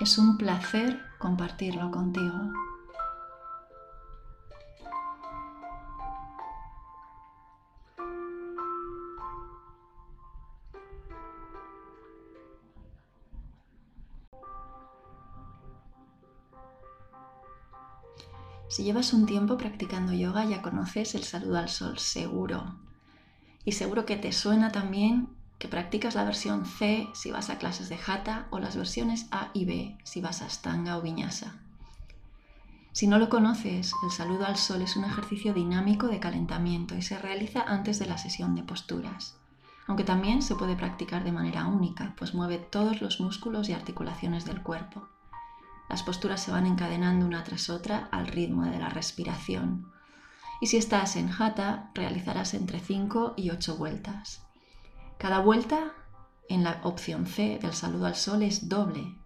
Es 0.00 0.16
un 0.16 0.38
placer 0.38 1.00
compartirlo 1.18 1.90
contigo. 1.90 2.52
Si 18.68 18.84
llevas 18.84 19.12
un 19.12 19.26
tiempo 19.26 19.58
practicando 19.58 20.12
yoga 20.12 20.44
ya 20.44 20.62
conoces 20.62 21.16
el 21.16 21.24
saludo 21.24 21.58
al 21.58 21.68
sol, 21.68 21.98
seguro. 21.98 22.76
Y 23.64 23.72
seguro 23.72 24.06
que 24.06 24.14
te 24.14 24.30
suena 24.30 24.70
también 24.70 25.37
que 25.58 25.68
practicas 25.68 26.14
la 26.14 26.24
versión 26.24 26.64
C 26.64 27.08
si 27.14 27.30
vas 27.30 27.50
a 27.50 27.58
clases 27.58 27.88
de 27.88 27.98
Hatha 28.04 28.46
o 28.50 28.58
las 28.58 28.76
versiones 28.76 29.26
A 29.30 29.50
y 29.52 29.64
B 29.64 29.98
si 30.04 30.20
vas 30.20 30.42
a 30.42 30.48
Stanga 30.48 30.96
o 30.96 31.02
Vinyasa. 31.02 31.56
Si 32.92 33.06
no 33.06 33.18
lo 33.18 33.28
conoces, 33.28 33.92
el 34.02 34.10
saludo 34.10 34.46
al 34.46 34.56
sol 34.56 34.82
es 34.82 34.96
un 34.96 35.04
ejercicio 35.04 35.54
dinámico 35.54 36.08
de 36.08 36.20
calentamiento 36.20 36.96
y 36.96 37.02
se 37.02 37.18
realiza 37.18 37.62
antes 37.62 37.98
de 37.98 38.06
la 38.06 38.18
sesión 38.18 38.54
de 38.54 38.62
posturas, 38.62 39.36
aunque 39.86 40.04
también 40.04 40.42
se 40.42 40.54
puede 40.54 40.76
practicar 40.76 41.24
de 41.24 41.32
manera 41.32 41.66
única, 41.66 42.14
pues 42.16 42.34
mueve 42.34 42.58
todos 42.58 43.00
los 43.00 43.20
músculos 43.20 43.68
y 43.68 43.72
articulaciones 43.72 44.44
del 44.44 44.62
cuerpo. 44.62 45.08
Las 45.88 46.02
posturas 46.02 46.42
se 46.42 46.50
van 46.50 46.66
encadenando 46.66 47.24
una 47.24 47.44
tras 47.44 47.70
otra 47.70 48.08
al 48.10 48.26
ritmo 48.26 48.64
de 48.64 48.78
la 48.78 48.90
respiración. 48.90 49.90
Y 50.60 50.66
si 50.66 50.76
estás 50.76 51.16
en 51.16 51.30
Hatha, 51.30 51.90
realizarás 51.94 52.52
entre 52.52 52.80
5 52.80 53.34
y 53.36 53.50
8 53.50 53.76
vueltas. 53.76 54.47
Cada 55.18 55.40
vuelta 55.40 55.94
en 56.48 56.62
la 56.62 56.80
opción 56.84 57.26
C 57.26 57.58
del 57.60 57.72
saludo 57.72 58.06
al 58.06 58.14
sol 58.14 58.42
es 58.42 58.68
doble. 58.68 59.16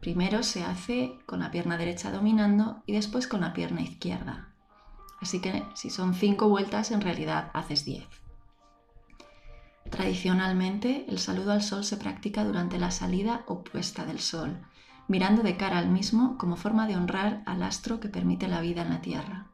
Primero 0.00 0.44
se 0.44 0.62
hace 0.62 1.18
con 1.26 1.40
la 1.40 1.50
pierna 1.50 1.76
derecha 1.76 2.12
dominando 2.12 2.82
y 2.86 2.92
después 2.92 3.26
con 3.26 3.40
la 3.40 3.52
pierna 3.52 3.80
izquierda. 3.82 4.48
Así 5.20 5.40
que 5.40 5.64
si 5.74 5.90
son 5.90 6.14
cinco 6.14 6.48
vueltas, 6.48 6.92
en 6.92 7.00
realidad 7.00 7.50
haces 7.52 7.84
10. 7.84 8.06
Tradicionalmente, 9.90 11.04
el 11.08 11.18
saludo 11.18 11.52
al 11.52 11.62
sol 11.62 11.84
se 11.84 11.96
practica 11.96 12.44
durante 12.44 12.78
la 12.78 12.90
salida 12.90 13.42
o 13.46 13.64
puesta 13.64 14.04
del 14.04 14.20
sol, 14.20 14.60
mirando 15.08 15.42
de 15.42 15.56
cara 15.56 15.78
al 15.78 15.88
mismo 15.88 16.38
como 16.38 16.56
forma 16.56 16.86
de 16.86 16.96
honrar 16.96 17.42
al 17.46 17.62
astro 17.62 18.00
que 18.00 18.08
permite 18.08 18.46
la 18.46 18.60
vida 18.60 18.82
en 18.82 18.90
la 18.90 19.00
Tierra. 19.00 19.48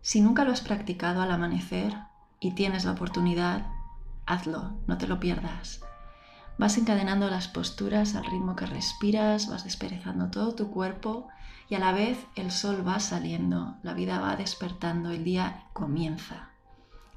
Si 0.00 0.20
nunca 0.20 0.44
lo 0.44 0.52
has 0.52 0.60
practicado 0.60 1.20
al 1.20 1.30
amanecer 1.30 1.94
y 2.40 2.52
tienes 2.52 2.84
la 2.84 2.92
oportunidad, 2.92 3.75
hazlo, 4.26 4.78
no 4.86 4.98
te 4.98 5.06
lo 5.06 5.20
pierdas. 5.20 5.80
Vas 6.58 6.78
encadenando 6.78 7.28
las 7.30 7.48
posturas 7.48 8.14
al 8.14 8.24
ritmo 8.24 8.56
que 8.56 8.66
respiras, 8.66 9.48
vas 9.48 9.64
desperezando 9.64 10.30
todo 10.30 10.54
tu 10.54 10.70
cuerpo 10.70 11.28
y 11.68 11.74
a 11.74 11.78
la 11.78 11.92
vez 11.92 12.18
el 12.34 12.50
sol 12.50 12.86
va 12.86 13.00
saliendo, 13.00 13.76
la 13.82 13.94
vida 13.94 14.20
va 14.20 14.36
despertando, 14.36 15.10
el 15.10 15.24
día 15.24 15.64
comienza. 15.72 16.50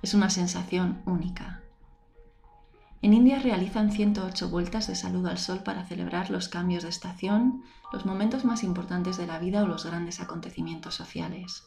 Es 0.02 0.14
una 0.14 0.30
sensación 0.30 1.02
única. 1.06 1.62
En 3.02 3.14
India 3.14 3.40
realizan 3.40 3.92
108 3.92 4.50
vueltas 4.50 4.88
de 4.88 4.96
saludo 4.96 5.30
al 5.30 5.38
sol 5.38 5.64
para 5.64 5.86
celebrar 5.86 6.30
los 6.30 6.50
cambios 6.50 6.84
de 6.84 6.90
estación, 6.90 7.64
los 7.94 8.06
momentos 8.06 8.44
más 8.44 8.64
importantes 8.64 9.16
de 9.16 9.26
la 9.26 9.40
vida 9.40 9.64
o 9.64 9.68
los 9.68 9.86
grandes 9.86 10.20
acontecimientos 10.20 10.96
sociales. 10.96 11.64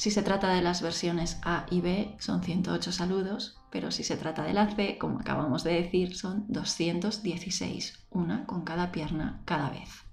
Si 0.00 0.10
se 0.10 0.22
trata 0.22 0.54
de 0.54 0.62
las 0.62 0.80
versiones 0.80 1.38
A 1.42 1.66
y 1.70 1.82
B, 1.82 2.16
son 2.18 2.42
108 2.42 2.90
saludos, 2.90 3.58
pero 3.68 3.90
si 3.90 4.02
se 4.02 4.16
trata 4.16 4.42
de 4.44 4.54
la 4.54 4.74
C, 4.74 4.96
como 4.96 5.20
acabamos 5.20 5.62
de 5.62 5.74
decir, 5.74 6.16
son 6.16 6.46
216, 6.48 8.06
una 8.08 8.46
con 8.46 8.62
cada 8.62 8.92
pierna 8.92 9.42
cada 9.44 9.68
vez. 9.68 10.06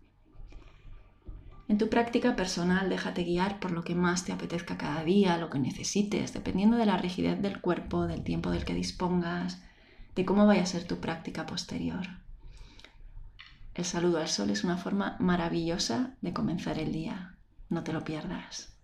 En 1.70 1.78
tu 1.78 1.88
práctica 1.88 2.36
personal, 2.36 2.90
déjate 2.90 3.24
guiar 3.24 3.62
por 3.62 3.72
lo 3.72 3.86
que 3.86 3.96
más 3.96 4.25
te 4.25 4.34
apetezca 4.34 4.78
cada 4.78 5.06
día, 5.06 5.38
lo 5.38 5.50
que 5.50 5.59
necesites, 5.59 6.34
dependiendo 6.34 6.75
de 6.75 6.86
la 6.86 6.98
rigidez 6.98 7.42
del 7.42 7.62
cuerpo, 7.62 8.08
del 8.08 8.25
tiempo 8.25 8.52
del 8.52 8.66
que 8.66 8.74
dispongas, 8.74 9.62
de 10.16 10.25
cómo 10.25 10.46
vaya 10.46 10.64
a 10.64 10.66
ser 10.66 10.84
tu 10.84 10.98
práctica 10.98 11.46
posterior. 11.46 12.06
El 13.74 13.86
saludo 13.86 14.18
al 14.18 14.28
sol 14.28 14.50
es 14.50 14.66
una 14.66 14.75
forma 14.75 15.16
maravillosa 15.22 16.12
de 16.19 16.34
comenzar 16.34 16.78
el 16.78 16.92
día. 16.92 17.38
No 17.69 17.86
te 17.86 17.94
lo 17.94 18.04
pierdas. 18.04 18.76